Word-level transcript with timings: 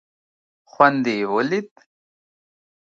خوند 0.71 0.97
دې 1.05 1.13
یې 1.19 1.27
ولید. 1.33 1.69